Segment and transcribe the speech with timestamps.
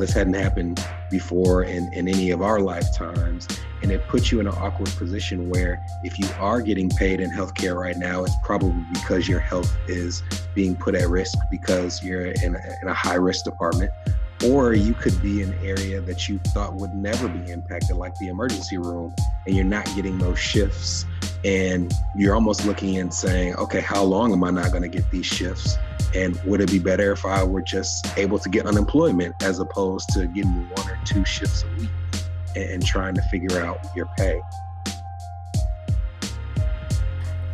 [0.00, 3.46] this hadn't happened before in, in any of our lifetimes.
[3.82, 7.30] And it puts you in an awkward position where if you are getting paid in
[7.30, 10.22] healthcare right now, it's probably because your health is
[10.54, 13.90] being put at risk because you're in a, in a high risk department.
[14.44, 18.14] Or you could be in an area that you thought would never be impacted, like
[18.16, 19.14] the emergency room,
[19.46, 21.04] and you're not getting those shifts.
[21.44, 25.10] And you're almost looking and saying, okay, how long am I not going to get
[25.10, 25.76] these shifts?
[26.14, 30.08] And would it be better if I were just able to get unemployment as opposed
[30.10, 31.90] to getting one or two shifts a week
[32.56, 34.40] and, and trying to figure out your pay?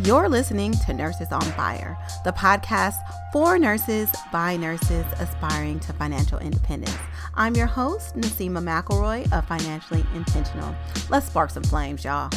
[0.00, 2.96] You're listening to Nurses on Fire, the podcast
[3.32, 6.98] for nurses by nurses aspiring to financial independence.
[7.34, 10.74] I'm your host, Nasima McElroy of Financially Intentional.
[11.08, 12.30] Let's spark some flames, y'all.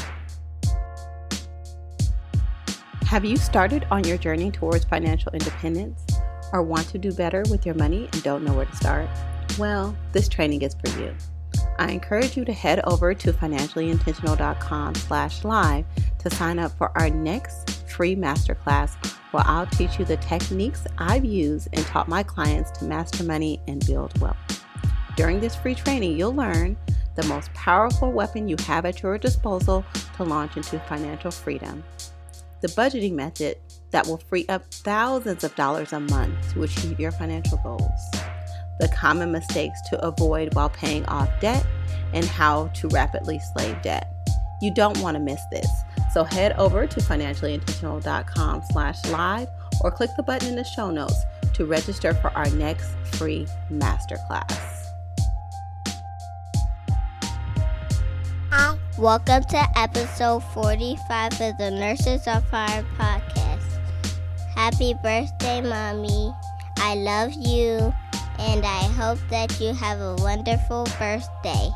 [3.10, 6.06] Have you started on your journey towards financial independence
[6.54, 9.10] or want to do better with your money and don't know where to start?
[9.58, 11.16] Well, this training is for you.
[11.78, 15.86] I encourage you to head over to financiallyintentional.com slash live
[16.20, 18.96] to sign up for our next free masterclass
[19.32, 23.62] where I'll teach you the techniques I've used and taught my clients to master money
[23.68, 24.38] and build wealth.
[25.16, 26.78] During this free training, you'll learn
[27.16, 29.86] the most powerful weapon you have at your disposal
[30.18, 31.84] to launch into financial freedom
[32.62, 33.58] the budgeting method
[33.92, 38.12] that will free up thousands of dollars a month to achieve your financial goals,
[38.80, 41.66] the common mistakes to avoid while paying off debt,
[42.14, 44.12] and how to rapidly slave debt.
[44.62, 45.70] You don't want to miss this.
[46.14, 49.48] So head over to financiallyintentional.com slash live
[49.82, 51.24] or click the button in the show notes
[51.54, 54.80] to register for our next free masterclass.
[59.00, 63.39] Welcome to episode 45 of the Nurses on Fire podcast.
[64.60, 66.36] Happy birthday, Mommy.
[66.80, 67.94] I love you,
[68.40, 71.70] and I hope that you have a wonderful birthday.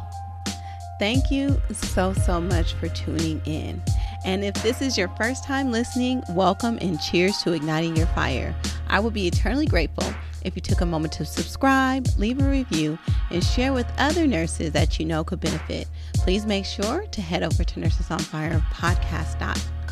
[1.00, 3.82] Thank you so, so much for tuning in.
[4.26, 8.54] And if this is your first time listening, welcome and cheers to igniting your fire.
[8.90, 13.00] I will be eternally grateful if you took a moment to subscribe, leave a review,
[13.32, 15.88] and share with other nurses that you know could benefit.
[16.16, 17.80] Please make sure to head over to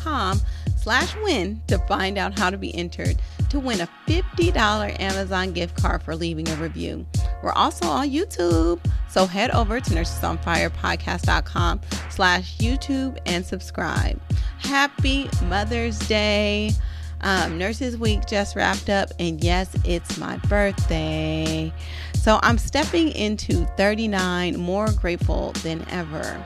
[0.02, 0.40] nursesonfirepodcast.com
[0.76, 3.16] slash win to find out how to be entered
[3.48, 7.06] to win a $50 Amazon gift card for leaving a review.
[7.42, 11.80] We're also on YouTube, so head over to nursesonfirepodcast.com
[12.10, 14.20] slash YouTube and subscribe.
[14.58, 16.72] Happy Mother's Day.
[17.20, 21.72] Um, Nurses Week just wrapped up, and yes, it's my birthday.
[22.14, 26.44] So I'm stepping into 39 more grateful than ever.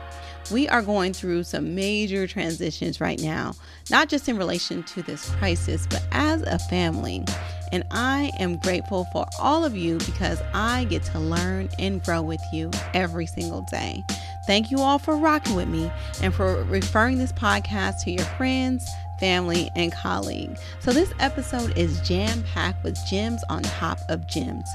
[0.50, 3.54] We are going through some major transitions right now,
[3.90, 7.24] not just in relation to this crisis, but as a family.
[7.72, 12.22] And I am grateful for all of you because I get to learn and grow
[12.22, 14.04] with you every single day.
[14.46, 15.90] Thank you all for rocking with me
[16.22, 20.60] and for referring this podcast to your friends, family, and colleagues.
[20.78, 24.68] So, this episode is jam packed with gems on top of gems.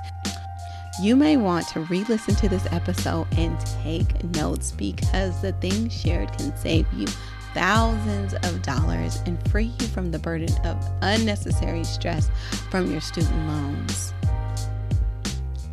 [1.01, 5.91] You may want to re listen to this episode and take notes because the things
[5.91, 7.07] shared can save you
[7.55, 12.29] thousands of dollars and free you from the burden of unnecessary stress
[12.69, 14.13] from your student loans.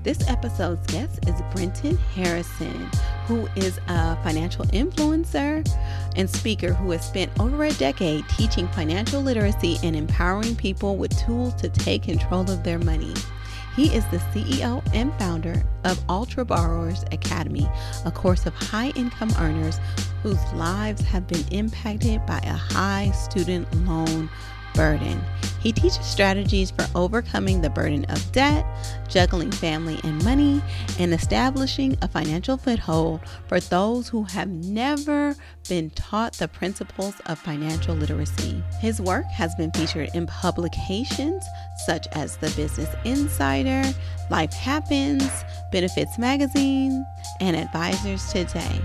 [0.03, 2.88] This episode's guest is Brenton Harrison,
[3.27, 5.69] who is a financial influencer
[6.17, 11.15] and speaker who has spent over a decade teaching financial literacy and empowering people with
[11.19, 13.12] tools to take control of their money.
[13.78, 17.71] He is the CEO and founder of Ultra Borrowers Academy,
[18.05, 19.78] a course of high income earners
[20.25, 24.28] whose lives have been impacted by a high student loan
[24.75, 25.22] burden.
[25.61, 28.67] He teaches strategies for overcoming the burden of debt,
[29.09, 30.61] juggling family and money,
[30.98, 35.34] and establishing a financial foothold for those who have never
[35.69, 38.62] been taught the principles of financial literacy.
[38.81, 41.44] His work has been featured in publications
[41.87, 43.84] such as The Business Insider,
[44.31, 45.31] Life Happens,
[45.73, 47.06] Benefits Magazine,
[47.40, 48.81] and Advisors Today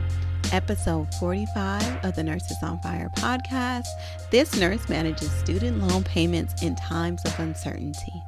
[0.52, 3.88] episode 45 of the Nurses on Fire podcast.
[4.30, 8.24] This nurse manages student loan payments in times of uncertainty.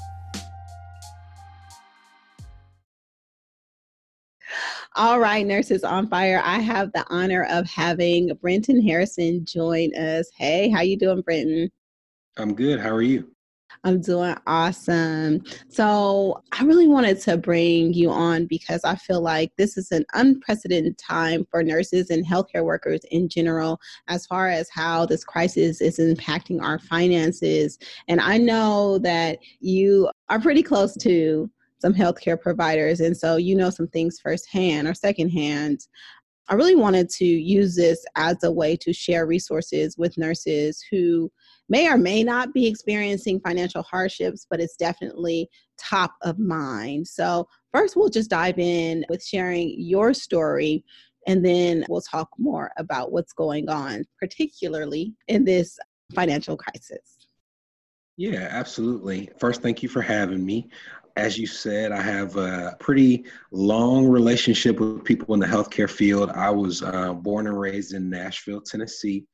[4.97, 6.41] All right, Nurses on Fire.
[6.41, 10.29] I have the honor of having Brenton Harrison join us.
[10.37, 11.69] Hey, how you doing, Brenton?
[12.37, 12.79] I'm good.
[12.79, 13.29] How are you?
[13.83, 15.43] I'm doing awesome.
[15.67, 20.05] So, I really wanted to bring you on because I feel like this is an
[20.13, 25.81] unprecedented time for nurses and healthcare workers in general, as far as how this crisis
[25.81, 27.77] is impacting our finances.
[28.07, 31.49] And I know that you are pretty close to
[31.81, 32.99] some healthcare providers.
[32.99, 35.81] And so you know some things firsthand or secondhand.
[36.47, 41.31] I really wanted to use this as a way to share resources with nurses who
[41.69, 45.49] may or may not be experiencing financial hardships, but it's definitely
[45.79, 47.07] top of mind.
[47.07, 50.83] So, first, we'll just dive in with sharing your story,
[51.25, 55.79] and then we'll talk more about what's going on, particularly in this
[56.13, 57.27] financial crisis.
[58.17, 59.29] Yeah, absolutely.
[59.39, 60.69] First, thank you for having me
[61.17, 66.29] as you said, I have a pretty long relationship with people in the healthcare field.
[66.31, 69.25] I was uh, born and raised in Nashville, Tennessee,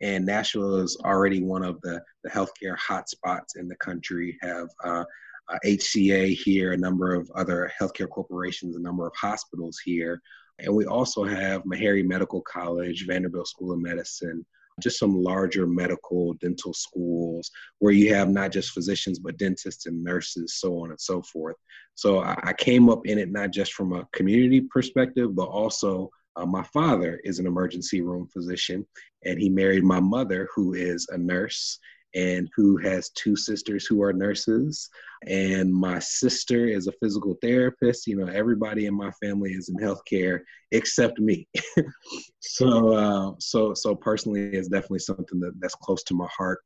[0.00, 4.36] and Nashville is already one of the, the healthcare hotspots in the country.
[4.42, 5.04] Have uh,
[5.48, 10.20] uh, HCA here, a number of other healthcare corporations, a number of hospitals here,
[10.58, 14.44] and we also have Meharry Medical College, Vanderbilt School of Medicine,
[14.80, 20.02] just some larger medical dental schools where you have not just physicians but dentists and
[20.02, 21.56] nurses so on and so forth.
[21.94, 26.46] So i, came up in it not just from a community perspective but also uh,
[26.46, 28.86] my father is an emergency room physician
[29.24, 31.78] and he married my mother who is a nurse
[32.14, 34.88] and who has two sisters who are nurses.
[35.26, 38.06] And my sister is a physical therapist.
[38.06, 40.40] You know, everybody in my family is in healthcare
[40.70, 41.48] except me.
[42.40, 46.60] so, uh, so, so personally, it's definitely something that, that's close to my heart.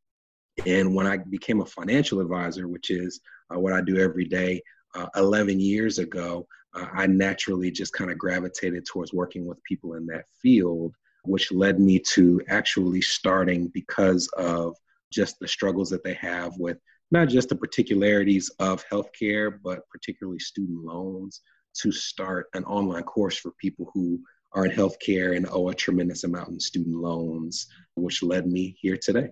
[0.67, 3.21] And when I became a financial advisor, which is
[3.53, 4.63] uh, what I do every day,
[4.95, 9.95] uh, 11 years ago, uh, I naturally just kind of gravitated towards working with people
[9.95, 10.95] in that field,
[11.25, 14.77] which led me to actually starting because of
[15.13, 16.79] just the struggles that they have with
[17.11, 21.43] not just the particularities of healthcare, but particularly student loans
[21.83, 24.19] to start an online course for people who
[24.55, 27.67] are in healthcare and owe a tremendous amount in student loans,
[27.97, 29.29] which led me here today.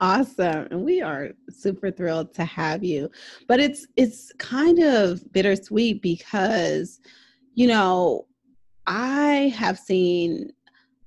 [0.00, 3.10] awesome and we are super thrilled to have you
[3.48, 7.00] but it's it's kind of bittersweet because
[7.54, 8.26] you know
[8.86, 10.52] i have seen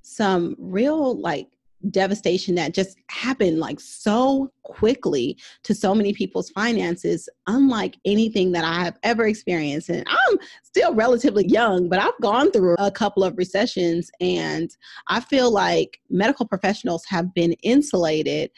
[0.02, 1.50] some real like
[1.90, 8.66] devastation that just happened like so quickly to so many people's finances unlike anything that
[8.66, 9.90] i have ever experienced.
[9.90, 14.70] And i'm still relatively young but i've gone through a couple of recessions and
[15.08, 18.52] i feel like medical professionals have been insulated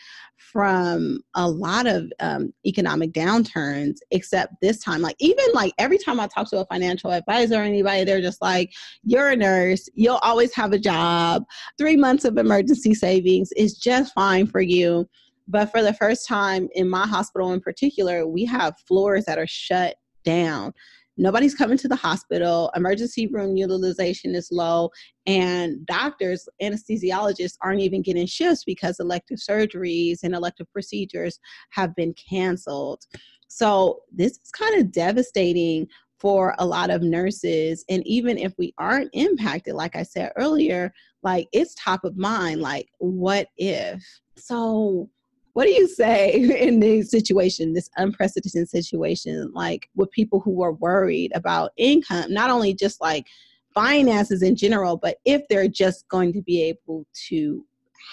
[0.51, 6.19] from a lot of um, economic downturns except this time like even like every time
[6.19, 8.71] i talk to a financial advisor or anybody they're just like
[9.03, 9.89] you're a nurse.
[9.93, 11.43] You'll always have a job.
[11.77, 15.07] Three months of emergency savings is just fine for you.
[15.47, 19.47] But for the first time in my hospital in particular we have floors that are
[19.47, 20.71] shut down
[21.17, 22.71] nobody's coming to the hospital.
[22.75, 24.89] Emergency room utilization is low
[25.25, 31.39] and doctors anesthesiologists aren't even getting shifts because elective surgeries and elective procedures
[31.71, 33.03] have been canceled.
[33.47, 35.87] So this is kind of devastating
[36.19, 40.93] for a lot of nurses and even if we aren't impacted like i said earlier
[41.23, 44.03] like it's top of mind like what if?
[44.37, 45.09] So
[45.53, 46.33] what do you say
[46.67, 52.49] in this situation, this unprecedented situation, like with people who are worried about income, not
[52.49, 53.27] only just like
[53.73, 57.65] finances in general, but if they're just going to be able to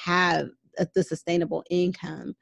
[0.05, 0.49] have
[0.95, 2.35] the sustainable income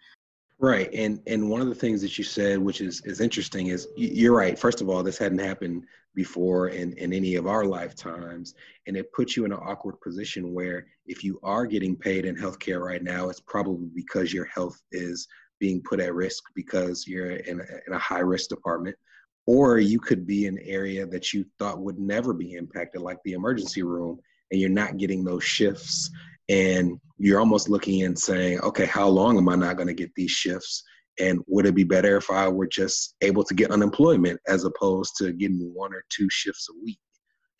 [0.58, 3.88] Right, and and one of the things that you said, which is is interesting, is
[3.94, 4.58] you're right.
[4.58, 5.84] First of all, this hadn't happened
[6.16, 8.54] before in in any of our lifetimes,
[8.88, 12.34] and it puts you in an awkward position where if you are getting paid in
[12.34, 15.28] healthcare right now, it's probably because your health is
[15.60, 18.96] being put at risk because you're in a, in a high risk department,
[19.46, 23.18] or you could be in an area that you thought would never be impacted, like
[23.24, 24.18] the emergency room,
[24.50, 26.10] and you're not getting those shifts
[26.48, 30.14] and you're almost looking and saying, okay, how long am I not going to get
[30.14, 30.84] these shifts?
[31.18, 35.16] And would it be better if I were just able to get unemployment as opposed
[35.18, 36.98] to getting one or two shifts a week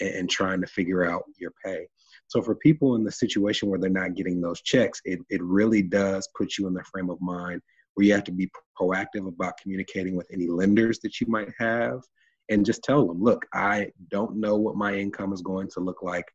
[0.01, 1.87] and, and trying to figure out your pay?
[2.29, 5.83] So for people in the situation where they're not getting those checks, it, it really
[5.83, 7.63] does put you in the frame of mind
[7.95, 12.01] where you have to be proactive about communicating with any lenders that you might have
[12.49, 16.03] and just tell them, look, I don't know what my income is going to look
[16.03, 16.27] like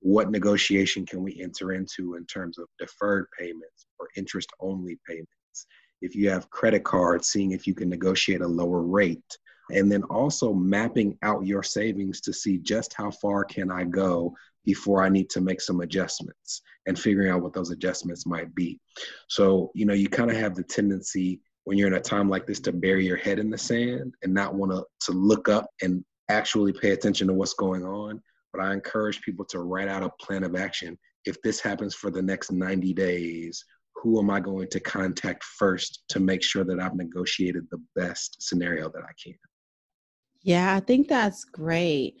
[0.00, 5.32] what negotiation can we enter into in terms of deferred payments or interest only payments
[6.00, 9.38] if you have credit cards seeing if you can negotiate a lower rate.
[9.70, 14.34] And then also mapping out your savings to see just how far can i go
[14.64, 18.80] before i need to make some adjustments and figuring out what those adjustments might be.
[19.28, 22.46] So you know you kind of have the tendency when you're in a time like
[22.46, 25.68] this to bury your head in the sand and not want to to look up
[25.82, 28.22] and actually pay attention to what's going on.
[28.52, 30.98] But I encourage people to write out a plan of action.
[31.26, 33.62] If this happens for the next 90 days,
[34.02, 38.36] who am I going to contact first to make sure that I've negotiated the best
[38.40, 39.34] scenario that I can?
[40.42, 42.16] Yeah, I think that's great.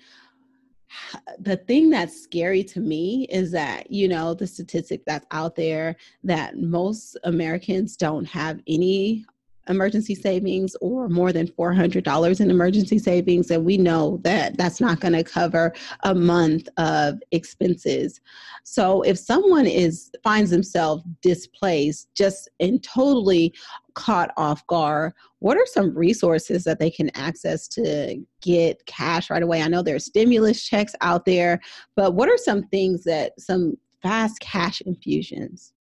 [1.38, 5.96] The thing that's scary to me is that, you know, the statistic that's out there
[6.24, 9.24] that most Americans don't have any
[9.68, 15.00] emergency savings or more than $400 in emergency savings and we know that that's not
[15.00, 15.72] going to cover
[16.04, 18.20] a month of expenses.
[18.64, 23.54] So if someone is finds themselves displaced just and totally
[23.94, 29.42] caught off guard what are some resources that they can access to get cash right
[29.42, 29.62] away?
[29.62, 31.60] I know there's stimulus checks out there
[31.96, 35.72] but what are some things that some fast cash infusions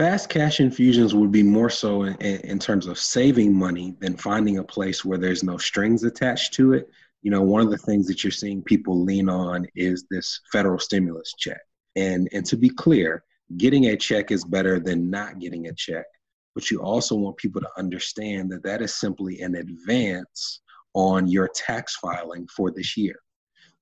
[0.00, 4.56] Fast cash infusions would be more so in, in, terms of saving money than finding
[4.56, 6.88] a place where there's no strings attached to it.
[7.20, 10.78] You know, one of the things that you're seeing people lean on is this federal
[10.78, 11.60] stimulus check.
[11.96, 13.24] And and to be clear,
[13.58, 16.06] getting a check is better than not getting a check.
[16.54, 20.62] But you also want people to understand that that is simply an advance
[20.94, 23.20] on your tax filing for this year.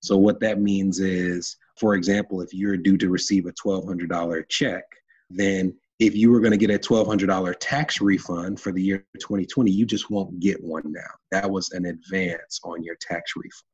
[0.00, 4.82] So what that means is, for example, if you're due to receive a $1,200 check,
[5.30, 9.70] then if you were going to get a $1,200 tax refund for the year 2020,
[9.70, 11.10] you just won't get one now.
[11.32, 13.64] That was an advance on your tax refund.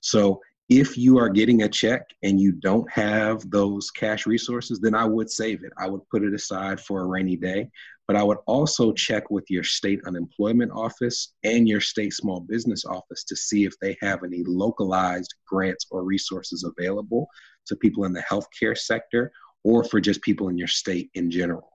[0.00, 4.94] So if you are getting a check and you don't have those cash resources, then
[4.94, 5.72] I would save it.
[5.78, 7.70] I would put it aside for a rainy day.
[8.08, 12.84] But I would also check with your state unemployment office and your state small business
[12.84, 17.28] office to see if they have any localized grants or resources available
[17.66, 19.30] to people in the healthcare sector
[19.64, 21.68] or for just people in your state in general.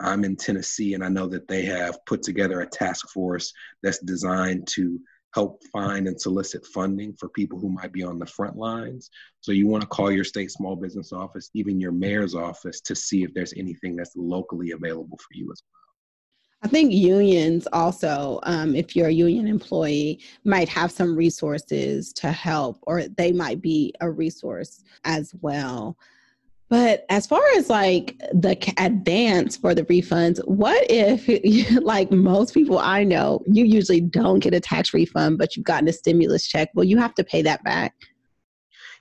[0.00, 3.98] I'm in Tennessee, and I know that they have put together a task force that's
[3.98, 5.00] designed to
[5.34, 9.10] help find and solicit funding for people who might be on the front lines.
[9.40, 12.94] So you want to call your state small business office, even your mayor's office, to
[12.94, 15.80] see if there's anything that's locally available for you as well.
[16.62, 22.32] I think unions also, um, if you're a union employee, might have some resources to
[22.32, 25.98] help, or they might be a resource as well.
[26.74, 32.80] But as far as like the advance for the refunds, what if, like most people
[32.80, 36.70] I know, you usually don't get a tax refund, but you've gotten a stimulus check?
[36.74, 37.94] Well, you have to pay that back.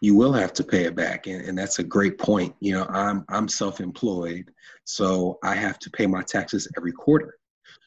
[0.02, 2.54] You will have to pay it back, and, and that's a great point.
[2.60, 4.52] You know, I'm I'm self-employed,
[4.84, 7.40] so I have to pay my taxes every quarter.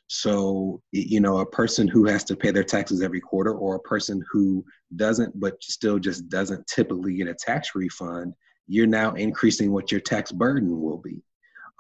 [0.09, 3.81] So, you know, a person who has to pay their taxes every quarter, or a
[3.81, 4.65] person who
[4.97, 8.35] doesn't, but still just doesn't typically get a tax refund,
[8.67, 11.23] you're now increasing what your tax burden will be.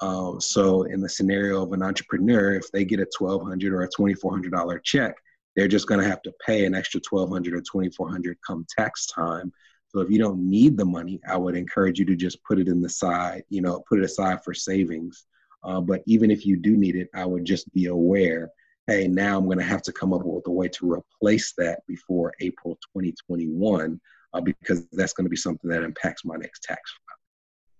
[0.00, 3.88] Um, so in the scenario of an entrepreneur, if they get a 1,200 or a
[3.88, 5.16] $2,400 check,
[5.54, 9.52] they're just going to have to pay an extra 1,200 or 2,400 come tax time.
[9.88, 12.68] So if you don't need the money, I would encourage you to just put it
[12.68, 15.24] in the side, you know, put it aside for savings.
[15.64, 18.50] Uh, but even if you do need it, I would just be aware,
[18.86, 21.80] hey, now I'm going to have to come up with a way to replace that
[21.88, 23.98] before April 2021
[24.34, 26.80] uh, because that's going to be something that impacts my next tax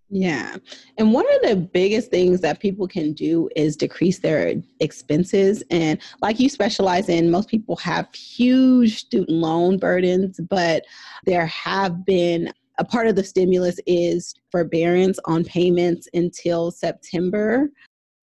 [0.09, 0.57] Yeah.
[0.99, 5.65] And one of the biggest things that people can do is decrease their expenses.
[5.71, 10.85] And like you specialize in, most people have huge student loan burdens, but
[11.25, 17.69] there have been a part of the stimulus is forbearance on payments until September.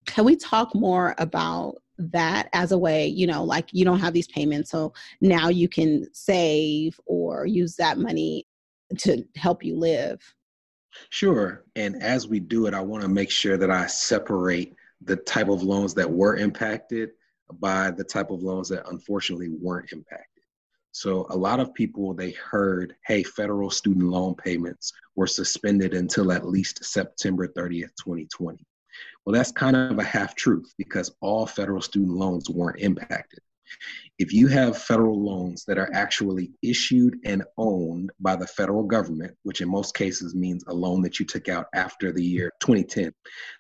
[0.06, 4.14] Can we talk more about that as a way, you know, like you don't have
[4.14, 4.72] these payments.
[4.72, 8.46] So now you can save or use that money
[9.00, 10.22] to help you live.
[11.10, 11.66] Sure.
[11.76, 15.50] And as we do it, I want to make sure that I separate the type
[15.50, 17.12] of loans that were impacted
[17.60, 20.44] by the type of loans that unfortunately weren't impacted.
[20.92, 26.32] So a lot of people they heard, hey, federal student loan payments were suspended until
[26.32, 28.64] at least September 30th, 2020.
[29.26, 33.40] Well, that's kind of a half truth because all federal student loans weren't impacted.
[34.20, 39.36] If you have federal loans that are actually issued and owned by the federal government,
[39.44, 43.12] which in most cases means a loan that you took out after the year 2010,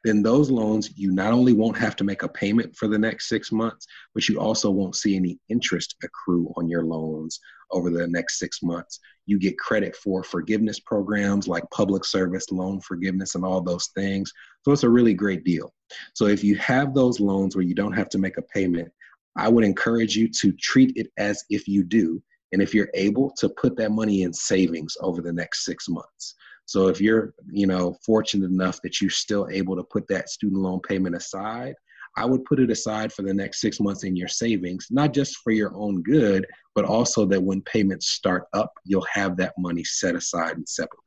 [0.04, 3.30] then those loans, you not only won't have to make a payment for the next
[3.30, 7.40] six months, but you also won't see any interest accrue on your loans
[7.72, 9.00] over the next six months.
[9.26, 14.32] You get credit for forgiveness programs like public service loan forgiveness and all those things.
[14.64, 15.74] So it's a really great deal.
[16.14, 18.92] So if you have those loans where you don't have to make a payment,
[19.36, 22.22] I would encourage you to treat it as if you do.
[22.52, 26.36] And if you're able to put that money in savings over the next six months.
[26.66, 30.62] So if you're, you know, fortunate enough that you're still able to put that student
[30.62, 31.76] loan payment aside,
[32.16, 35.38] I would put it aside for the next six months in your savings, not just
[35.38, 39.84] for your own good, but also that when payments start up, you'll have that money
[39.84, 41.00] set aside and separated.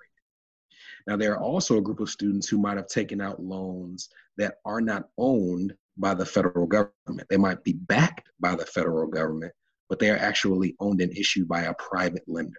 [1.07, 4.57] Now, there are also a group of students who might have taken out loans that
[4.65, 7.29] are not owned by the federal government.
[7.29, 9.53] They might be backed by the federal government,
[9.89, 12.59] but they are actually owned and issued by a private lender.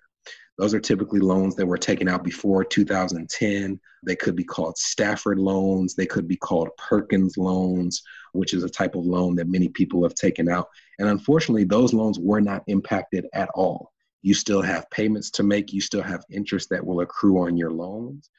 [0.57, 3.79] Those are typically loans that were taken out before 2010.
[4.03, 5.93] They could be called Stafford loans.
[5.93, 8.01] They could be called Perkins loans,
[8.33, 10.67] which is a type of loan that many people have taken out.
[10.97, 13.93] And unfortunately, those loans were not impacted at all.
[14.23, 17.71] You still have payments to make, you still have interest that will accrue on your
[17.71, 18.29] loans.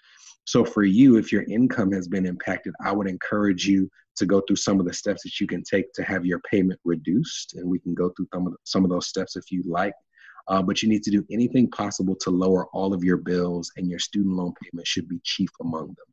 [0.48, 4.40] So, for you, if your income has been impacted, I would encourage you to go
[4.40, 7.52] through some of the steps that you can take to have your payment reduced.
[7.56, 9.92] And we can go through some of, some of those steps if you like.
[10.48, 13.90] Uh, but you need to do anything possible to lower all of your bills, and
[13.90, 16.06] your student loan payment should be chief among them.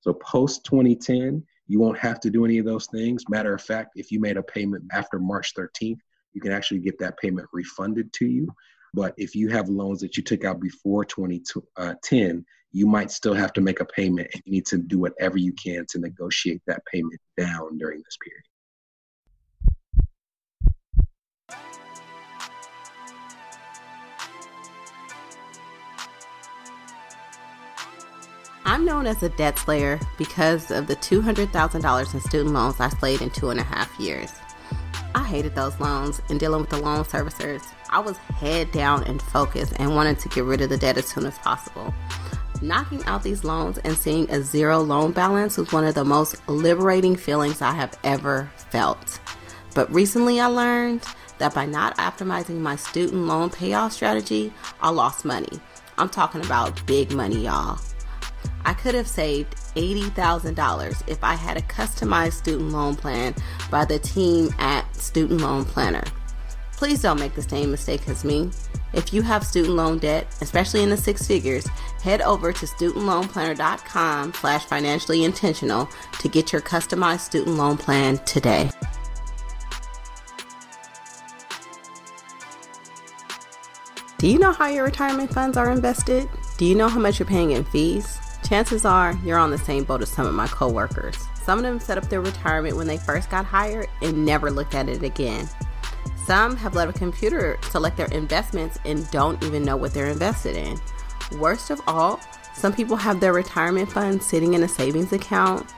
[0.00, 3.24] So, post 2010, you won't have to do any of those things.
[3.28, 6.00] Matter of fact, if you made a payment after March 13th,
[6.32, 8.48] you can actually get that payment refunded to you.
[8.94, 12.40] But if you have loans that you took out before 2010, uh,
[12.72, 15.52] you might still have to make a payment and you need to do whatever you
[15.52, 18.42] can to negotiate that payment down during this period.
[28.64, 33.20] I'm known as a debt slayer because of the $200,000 in student loans I slayed
[33.20, 34.32] in two and a half years.
[35.14, 37.62] I hated those loans and dealing with the loan servicers.
[37.90, 41.06] I was head down and focused and wanted to get rid of the debt as
[41.06, 41.92] soon as possible.
[42.62, 46.36] Knocking out these loans and seeing a zero loan balance was one of the most
[46.48, 49.18] liberating feelings I have ever felt.
[49.74, 51.02] But recently I learned
[51.38, 55.58] that by not optimizing my student loan payoff strategy, I lost money.
[55.98, 57.80] I'm talking about big money, y'all.
[58.64, 63.34] I could have saved $80,000 if I had a customized student loan plan
[63.72, 66.04] by the team at Student Loan Planner.
[66.76, 68.52] Please don't make the same mistake as me.
[68.92, 71.66] If you have student loan debt, especially in the six figures,
[72.02, 75.88] head over to studentloanplanner.com slash financially intentional
[76.20, 78.70] to get your customized student loan plan today.
[84.18, 86.28] Do you know how your retirement funds are invested?
[86.56, 88.18] Do you know how much you're paying in fees?
[88.44, 91.16] Chances are you're on the same boat as some of my coworkers.
[91.44, 94.76] Some of them set up their retirement when they first got hired and never looked
[94.76, 95.48] at it again.
[96.32, 100.56] Some have let a computer select their investments and don't even know what they're invested
[100.56, 100.80] in.
[101.38, 102.20] Worst of all,
[102.54, 105.70] some people have their retirement funds sitting in a savings account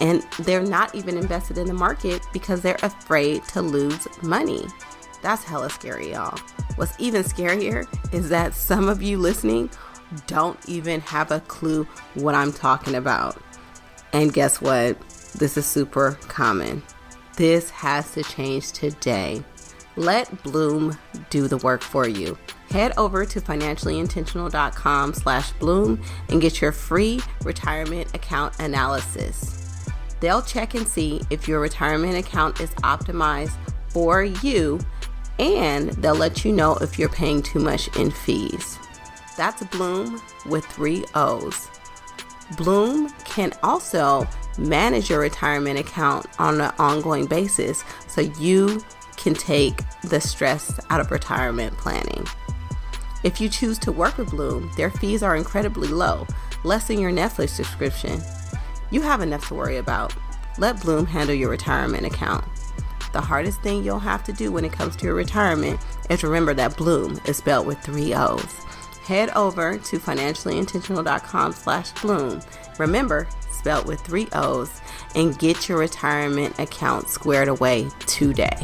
[0.00, 4.64] and they're not even invested in the market because they're afraid to lose money.
[5.22, 6.38] That's hella scary, y'all.
[6.76, 9.70] What's even scarier is that some of you listening
[10.28, 11.82] don't even have a clue
[12.14, 13.42] what I'm talking about.
[14.12, 15.00] And guess what?
[15.34, 16.84] This is super common.
[17.34, 19.42] This has to change today.
[19.96, 20.98] Let Blooom
[21.30, 22.36] do the work for you.
[22.70, 29.88] Head over to financiallyintentional.com slash Blooom and get your free retirement account analysis.
[30.20, 33.56] They'll check and see if your retirement account is optimized
[33.88, 34.80] for you
[35.38, 38.78] and they'll let you know if you're paying too much in fees.
[39.36, 41.68] That's Blooom with three O's.
[42.56, 44.26] Bloom can also
[44.58, 48.82] manage your retirement account on an ongoing basis so you
[49.26, 52.24] can take the stress out of retirement planning.
[53.24, 56.28] If you choose to work with Blooom, their fees are incredibly low,
[56.62, 58.22] less than your Netflix subscription.
[58.92, 60.14] You have enough to worry about.
[60.58, 62.44] Let Blooom handle your retirement account.
[63.12, 66.54] The hardest thing you'll have to do when it comes to your retirement is remember
[66.54, 68.54] that Blooom is spelled with three O's
[69.06, 72.40] head over to financiallyintentional.com slash blooom.
[72.78, 74.80] Remember, spelled with three O's,
[75.14, 78.56] and get your retirement account squared away today.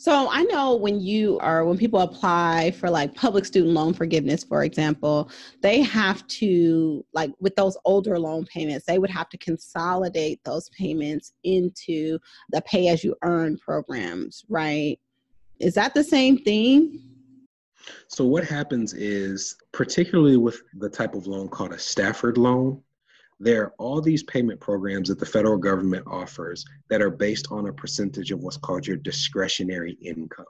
[0.00, 4.42] So I know when you are when people apply for like public student loan forgiveness,
[4.42, 9.36] for example, they have to like with those older loan payments, they would have to
[9.36, 14.98] consolidate those payments into the pay as you earn programs, right?
[15.58, 17.02] Is that the same thing?
[18.08, 22.82] So what happens is particularly with the type of loan called a Stafford loan,
[23.40, 27.66] there are all these payment programs that the federal government offers that are based on
[27.66, 30.44] a percentage of what's called your discretionary income.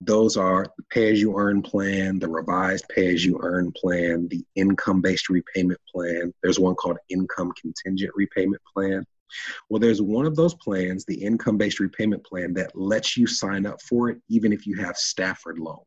[0.00, 4.28] Those are the pay as you earn plan, the revised pay as you earn plan,
[4.28, 6.32] the income based repayment plan.
[6.42, 9.04] There's one called income contingent repayment plan.
[9.68, 13.66] Well, there's one of those plans, the income based repayment plan, that lets you sign
[13.66, 15.84] up for it even if you have Stafford loans.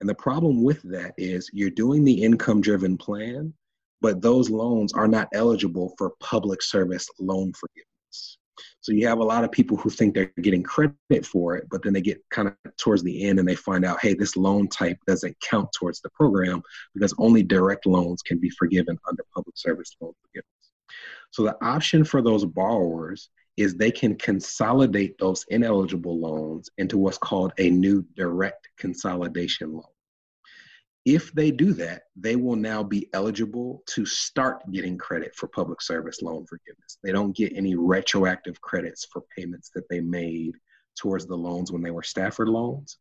[0.00, 3.54] And the problem with that is you're doing the income driven plan,
[4.04, 8.36] but those loans are not eligible for public service loan forgiveness.
[8.82, 11.82] So you have a lot of people who think they're getting credit for it, but
[11.82, 14.68] then they get kind of towards the end and they find out, hey, this loan
[14.68, 16.60] type doesn't count towards the program
[16.92, 20.52] because only direct loans can be forgiven under public service loan forgiveness.
[21.30, 27.16] So the option for those borrowers is they can consolidate those ineligible loans into what's
[27.16, 29.93] called a new direct consolidation loan.
[31.04, 35.82] If they do that, they will now be eligible to start getting credit for public
[35.82, 36.98] service loan forgiveness.
[37.02, 40.54] They don't get any retroactive credits for payments that they made
[40.98, 42.96] towards the loans when they were Stafford loans.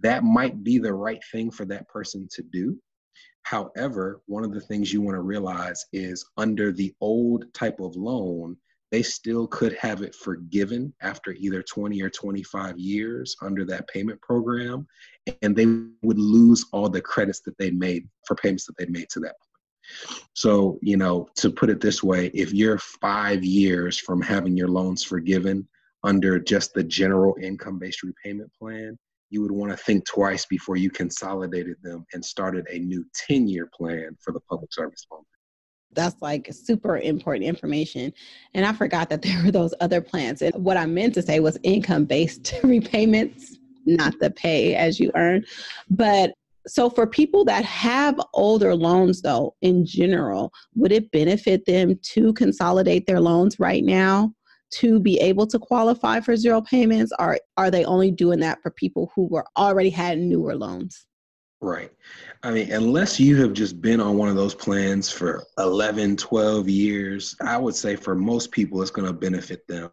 [0.00, 2.78] That might be the right thing for that person to do.
[3.42, 7.96] However, one of the things you want to realize is under the old type of
[7.96, 8.56] loan,
[8.90, 14.20] they still could have it forgiven after either 20 or 25 years under that payment
[14.22, 14.86] program,
[15.42, 15.66] and they
[16.02, 19.34] would lose all the credits that they made for payments that they made to that.
[20.34, 24.68] So, you know, to put it this way, if you're five years from having your
[24.68, 25.66] loans forgiven
[26.04, 28.98] under just the general income based repayment plan,
[29.30, 33.48] you would want to think twice before you consolidated them and started a new 10
[33.48, 35.22] year plan for the public service loan
[35.92, 38.12] that's like super important information.
[38.54, 40.42] And I forgot that there were those other plans.
[40.42, 45.10] And what I meant to say was income based repayments, not the pay as you
[45.14, 45.44] earn.
[45.90, 46.32] But
[46.66, 52.32] so for people that have older loans though in general would it benefit them to
[52.34, 54.32] consolidate their loans right now
[54.70, 58.70] to be able to qualify for zero payments or are they only doing that for
[58.70, 61.06] people who were already had newer loans
[61.60, 61.90] Right.
[62.44, 66.68] I mean, unless you have just been on one of those plans for 11, 12
[66.68, 69.90] years, I would say for most people, it's going to benefit them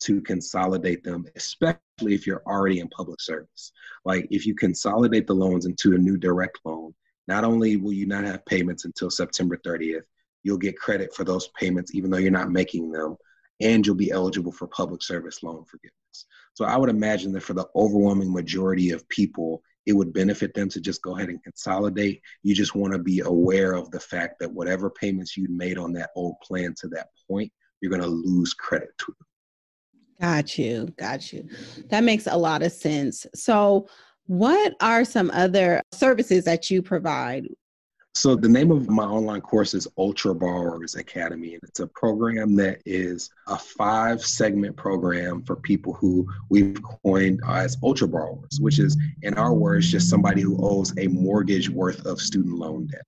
[0.00, 3.72] to consolidate them, especially if you're already in public service.
[4.06, 6.94] Like if you consolidate the loans into a new direct loan,
[7.28, 10.02] not only will you not have payments until September 30th,
[10.44, 13.16] you'll get credit for those payments even though you're not making them,
[13.60, 16.26] and you'll be eligible for public service loan forgiveness.
[16.54, 20.68] So I would imagine that for the overwhelming majority of people, it would benefit them
[20.68, 22.20] to just go ahead and consolidate.
[22.42, 25.92] You just want to be aware of the fact that whatever payments you made on
[25.94, 29.26] that old plan to that point, you're going to lose credit to them.
[30.20, 30.88] Got you.
[30.96, 31.48] Got you.
[31.88, 33.26] That makes a lot of sense.
[33.34, 33.88] So,
[34.26, 37.48] what are some other services that you provide?
[38.14, 42.54] So the name of my online course is Ultra Borrowers Academy, and it's a program
[42.56, 48.78] that is a five segment program for people who we've coined as ultra borrowers, which
[48.78, 53.06] is, in our words, just somebody who owes a mortgage worth of student loan debt.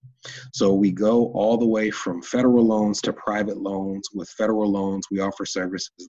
[0.54, 4.08] So we go all the way from federal loans to private loans.
[4.14, 6.08] With federal loans, we offer services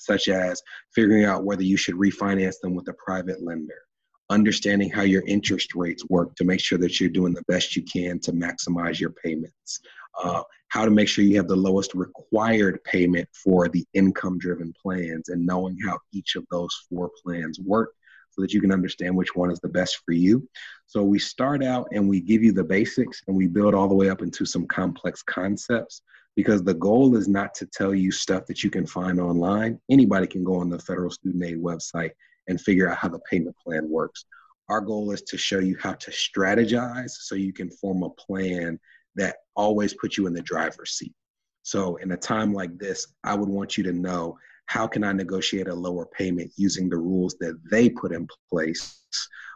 [0.00, 0.60] such as
[0.92, 3.87] figuring out whether you should refinance them with a private lender
[4.30, 7.82] understanding how your interest rates work to make sure that you're doing the best you
[7.82, 9.80] can to maximize your payments,
[10.22, 14.72] uh, how to make sure you have the lowest required payment for the income driven
[14.80, 17.92] plans, and knowing how each of those four plans work
[18.30, 20.48] so that you can understand which one is the best for you.
[20.86, 23.94] So we start out and we give you the basics and we build all the
[23.94, 26.02] way up into some complex concepts
[26.36, 29.80] because the goal is not to tell you stuff that you can find online.
[29.90, 32.10] Anybody can go on the federal student aid website
[32.48, 34.24] and figure out how the payment plan works.
[34.68, 38.78] Our goal is to show you how to strategize so you can form a plan
[39.14, 41.14] that always puts you in the driver's seat.
[41.62, 45.12] So, in a time like this, I would want you to know how can I
[45.12, 49.02] negotiate a lower payment using the rules that they put in place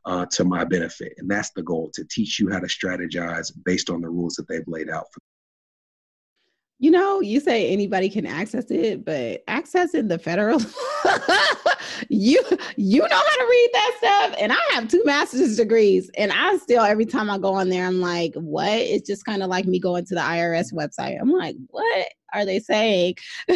[0.07, 1.12] uh, to my benefit?
[1.18, 4.48] And that's the goal to teach you how to strategize based on the rules that
[4.48, 5.20] they've laid out for
[6.83, 10.59] you know, you say anybody can access it, but accessing the federal,
[12.09, 12.42] you
[12.77, 14.37] you know how to read that stuff.
[14.40, 17.87] And I have two master's degrees, and I still every time I go on there,
[17.87, 18.68] I'm like, what?
[18.68, 21.21] It's just kind of like me going to the IRS website.
[21.21, 23.14] I'm like, what are they saying?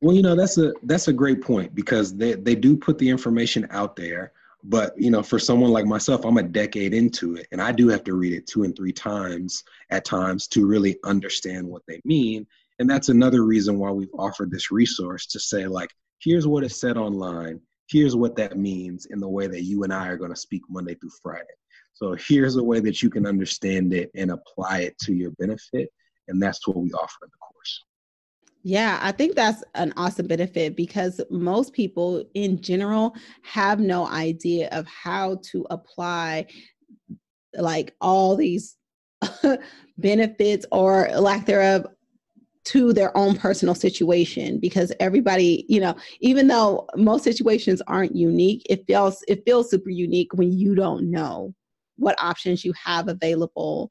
[0.00, 3.10] well, you know, that's a that's a great point because they they do put the
[3.10, 4.32] information out there
[4.68, 7.88] but you know, for someone like myself, I'm a decade into it, and I do
[7.88, 12.00] have to read it two and three times at times to really understand what they
[12.04, 12.46] mean.
[12.78, 16.78] And that's another reason why we've offered this resource to say, like, here's what is
[16.78, 17.60] said online.
[17.88, 20.62] Here's what that means in the way that you and I are going to speak
[20.68, 21.44] Monday through Friday.
[21.94, 25.88] So here's a way that you can understand it and apply it to your benefit.
[26.28, 27.84] And that's what we offer in the course.
[28.68, 34.68] Yeah, I think that's an awesome benefit because most people in general have no idea
[34.72, 36.48] of how to apply
[37.54, 38.76] like all these
[39.96, 41.86] benefits or lack thereof
[42.64, 48.60] to their own personal situation because everybody you know even though most situations aren't unique
[48.68, 51.54] it feels it feels super unique when you don't know
[51.96, 53.90] what options you have available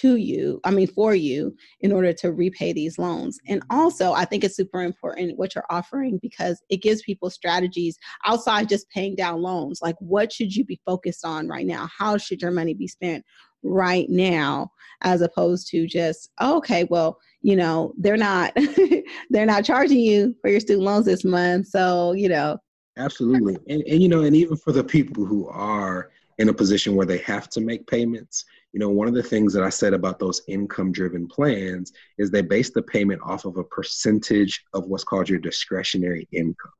[0.00, 3.38] to you, I mean, for you, in order to repay these loans.
[3.48, 7.98] And also, I think it's super important what you're offering because it gives people strategies
[8.26, 9.80] outside just paying down loans.
[9.82, 11.88] Like, what should you be focused on right now?
[11.96, 13.24] How should your money be spent
[13.62, 14.70] right now,
[15.02, 18.56] as opposed to just, okay, well, you know they're not
[19.30, 22.58] they're not charging you for your student loans this month so you know
[22.96, 26.96] absolutely and, and you know and even for the people who are in a position
[26.96, 29.94] where they have to make payments you know one of the things that i said
[29.94, 34.86] about those income driven plans is they base the payment off of a percentage of
[34.88, 36.72] what's called your discretionary income.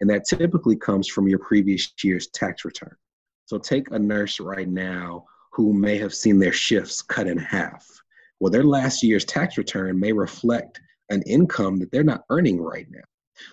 [0.00, 2.94] And that typically comes from your previous year's tax return.
[3.46, 7.86] So take a nurse right now who may have seen their shifts cut in half.
[8.40, 12.86] Well, their last year's tax return may reflect an income that they're not earning right
[12.90, 13.00] now.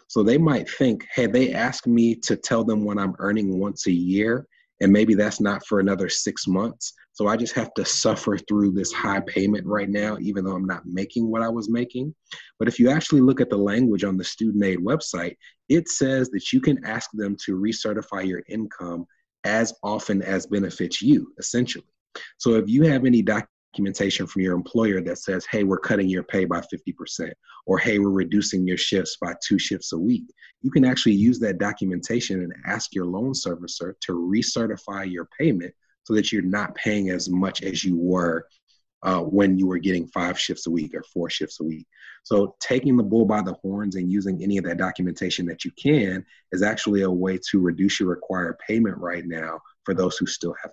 [0.07, 3.87] So they might think, hey, they ask me to tell them what I'm earning once
[3.87, 4.47] a year,
[4.81, 6.93] and maybe that's not for another six months.
[7.13, 10.65] So I just have to suffer through this high payment right now, even though I'm
[10.65, 12.13] not making what I was making.
[12.59, 15.37] But if you actually look at the language on the student aid website,
[15.69, 19.05] it says that you can ask them to recertify your income
[19.45, 21.85] as often as benefits you, essentially.
[22.37, 26.07] So if you have any doc- documentation from your employer that says, hey, we're cutting
[26.07, 27.29] your pay by 50%,
[27.65, 30.23] or hey, we're reducing your shifts by two shifts a week.
[30.61, 35.73] You can actually use that documentation and ask your loan servicer to recertify your payment
[36.05, 38.47] so that you're not paying as much as you were
[39.03, 41.85] uh, when you were getting five shifts a week or four shifts a week.
[42.23, 45.71] So, taking the bull by the horns and using any of that documentation that you
[45.71, 50.25] can is actually a way to reduce your required payment right now for those who
[50.25, 50.71] still have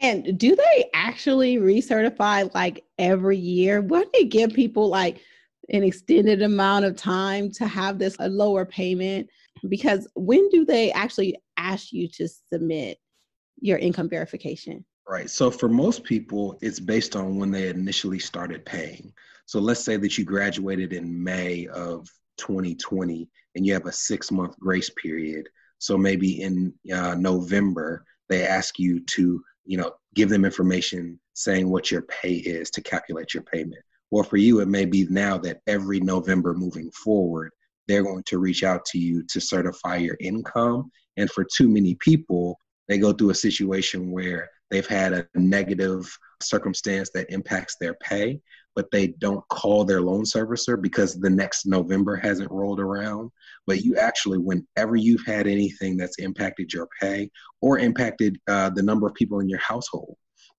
[0.00, 3.80] and do they actually recertify like every year?
[3.82, 5.20] Would they give people like
[5.68, 9.28] an extended amount of time to have this a lower payment?
[9.68, 12.98] Because when do they actually ask you to submit
[13.60, 14.84] your income verification?
[15.06, 15.28] Right.
[15.28, 19.12] So for most people, it's based on when they initially started paying.
[19.44, 22.08] So let's say that you graduated in May of
[22.38, 25.48] 2020 and you have a six month grace period.
[25.78, 31.68] So maybe in uh, November, they ask you to you know, give them information saying
[31.68, 33.82] what your pay is to calculate your payment.
[34.10, 37.52] Or for you, it may be now that every November moving forward,
[37.86, 40.90] they're going to reach out to you to certify your income.
[41.16, 46.12] And for too many people, they go through a situation where they've had a negative
[46.42, 48.40] circumstance that impacts their pay,
[48.74, 53.30] but they don't call their loan servicer because the next November hasn't rolled around.
[53.66, 58.82] But you actually, whenever you've had anything that's impacted your pay or impacted uh, the
[58.82, 60.16] number of people in your household,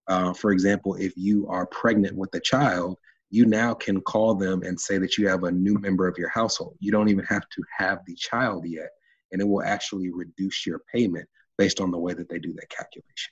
[0.07, 2.97] uh, for example, if you are pregnant with a child,
[3.29, 6.29] you now can call them and say that you have a new member of your
[6.29, 6.75] household.
[6.79, 8.89] You don't even have to have the child yet,
[9.31, 12.69] and it will actually reduce your payment based on the way that they do that
[12.69, 13.31] calculation.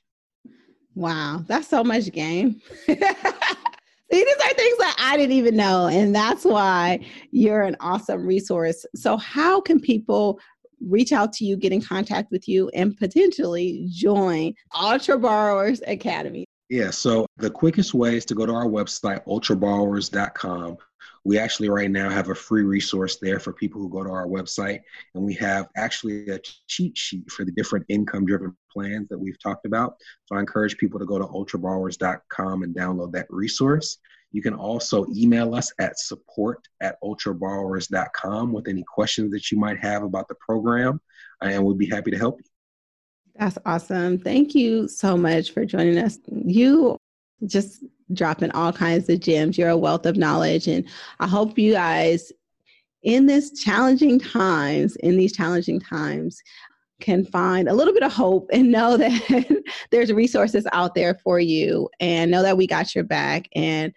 [0.94, 2.60] Wow, that's so much game.
[4.12, 5.86] See, these are things that I didn't even know.
[5.86, 8.84] And that's why you're an awesome resource.
[8.94, 10.40] So, how can people
[10.80, 16.44] reach out to you, get in contact with you, and potentially join Ultra Borrowers Academy?
[16.70, 20.76] Yeah, so the quickest way is to go to our website, ultraborrowers.com.
[21.24, 24.26] We actually right now have a free resource there for people who go to our
[24.26, 24.80] website,
[25.14, 29.40] and we have actually a cheat sheet for the different income driven plans that we've
[29.42, 29.96] talked about.
[30.26, 33.98] So I encourage people to go to ultraborrowers.com and download that resource.
[34.32, 39.78] You can also email us at support at ultraborrowers.com with any questions that you might
[39.80, 41.00] have about the program,
[41.42, 42.50] and we'd be happy to help you.
[43.36, 44.18] That's awesome.
[44.18, 46.18] Thank you so much for joining us.
[46.28, 46.96] You
[47.46, 49.56] just dropping all kinds of gems.
[49.56, 50.68] You're a wealth of knowledge.
[50.68, 50.86] And
[51.20, 52.32] I hope you guys,
[53.02, 56.42] in this challenging times, in these challenging times,
[57.00, 61.40] can find a little bit of hope and know that there's resources out there for
[61.40, 63.92] you and know that we got your back and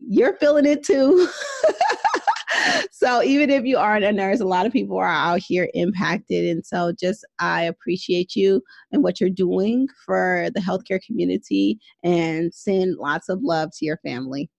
[0.00, 1.28] you're feeling it too.
[2.90, 6.46] so even if you aren't a nurse, a lot of people are out here impacted.
[6.46, 12.52] And so just I appreciate you and what you're doing for the healthcare community and
[12.52, 14.50] send lots of love to your family.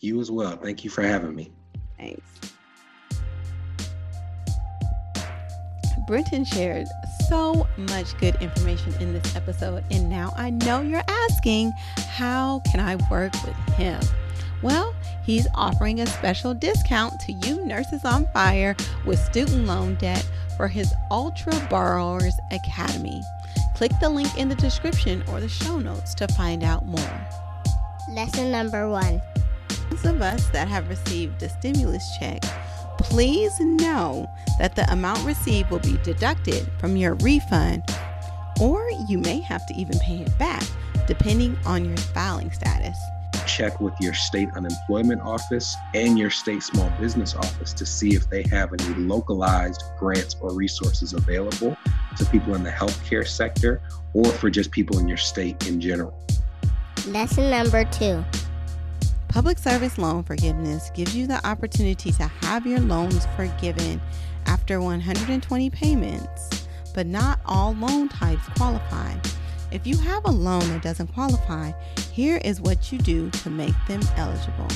[0.00, 0.56] You as well.
[0.56, 1.52] Thank you for having me.
[1.98, 2.51] Thanks.
[6.06, 6.88] Brenton shared
[7.28, 11.72] so much good information in this episode, and now I know you're asking,
[12.08, 14.00] how can I work with him?
[14.62, 20.28] Well, he's offering a special discount to you nurses on fire with student loan debt
[20.56, 23.22] for his Ultra Borrowers Academy.
[23.74, 27.26] Click the link in the description or the show notes to find out more.
[28.10, 29.20] Lesson number one.
[29.90, 32.42] Those of us that have received a stimulus check,
[33.02, 37.82] please know that the amount received will be deducted from your refund,
[38.60, 40.62] or you may have to even pay it back
[41.06, 42.96] depending on your filing status
[43.46, 48.28] check with your state unemployment office and your state small business office to see if
[48.30, 51.76] they have any localized grants or resources available
[52.16, 53.80] to people in the healthcare sector
[54.14, 56.18] or for just people in your state in general.
[57.08, 58.24] Lesson number two
[59.32, 63.98] Public service loan forgiveness gives you the opportunity to have your loans forgiven
[64.44, 69.14] after 120 payments, but not all loan types qualify.
[69.70, 71.72] If you have a loan that doesn't qualify,
[72.12, 74.68] here is what you do to make them eligible.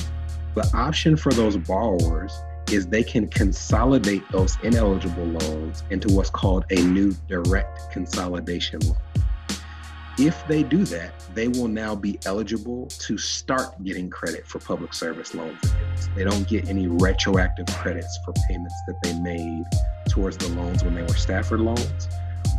[0.55, 2.33] The option for those borrowers
[2.71, 8.97] is they can consolidate those ineligible loans into what's called a new direct consolidation loan.
[10.19, 14.91] If they do that, they will now be eligible to start getting credit for public
[14.95, 16.09] service loan forgiveness.
[16.15, 19.63] They don't get any retroactive credits for payments that they made
[20.09, 22.07] towards the loans when they were Stafford loans.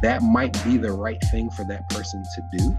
[0.02, 2.78] That might be the right thing for that person to do.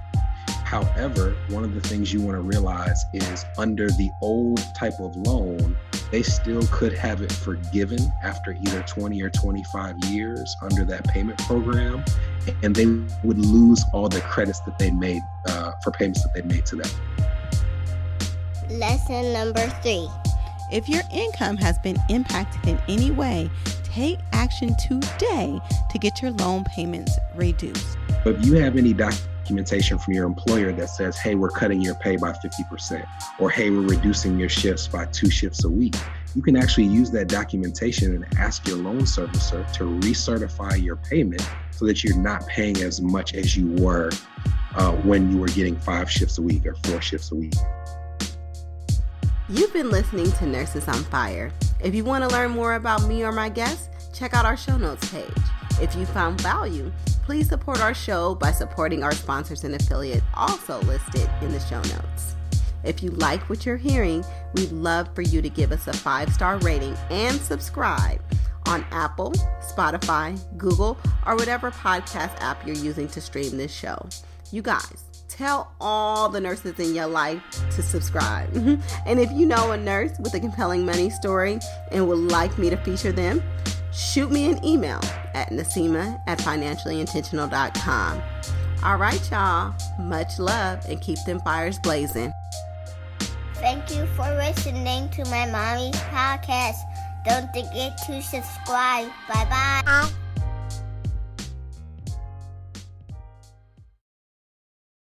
[0.64, 5.14] However, one of the things you want to realize is under the old type of
[5.18, 5.76] loan,
[6.12, 11.38] they still could have it forgiven after either 20 or 25 years under that payment
[11.40, 12.04] program,
[12.64, 12.86] and they
[13.24, 16.78] would lose all the credits that they made uh, for payments that they made to
[16.78, 16.90] them.
[18.70, 20.08] Lesson number three.
[20.72, 23.50] If your income has been impacted in any way,
[23.84, 27.98] take action today to get your loan payments reduced.
[28.26, 28.94] If you have any
[29.50, 33.04] documentation from your employer that says, hey, we're cutting your pay by 50%,
[33.40, 35.96] or hey, we're reducing your shifts by two shifts a week,
[36.36, 41.42] you can actually use that documentation and ask your loan servicer to recertify your payment
[41.72, 44.12] so that you're not paying as much as you were
[44.76, 47.56] uh, when you were getting five shifts a week or four shifts a week.
[49.50, 51.52] You've been listening to Nurses on Fire.
[51.84, 54.78] If you want to learn more about me or my guests, check out our show
[54.78, 55.26] notes page.
[55.82, 56.92] If you found value,
[57.24, 61.82] please support our show by supporting our sponsors and affiliate, also listed in the show
[61.82, 62.36] notes.
[62.84, 64.24] If you like what you're hearing,
[64.56, 68.22] we'd love for you to give us a five star rating and subscribe
[68.68, 74.08] on Apple, Spotify, Google, or whatever podcast app you're using to stream this show.
[74.52, 78.54] You guys, tell all the nurses in your life to subscribe.
[79.06, 81.60] and if you know a nurse with a compelling money story
[81.92, 83.42] and would like me to feature them,
[83.94, 85.00] shoot me an email
[85.34, 88.22] at nasima at financiallyintentional.com.
[88.84, 89.74] All right, y'all.
[90.00, 92.32] Much love and keep them fires blazing.
[93.56, 96.78] Thank you for listening to my mommy's podcast.
[97.26, 99.10] Don't forget to subscribe.
[99.28, 100.10] Bye bye.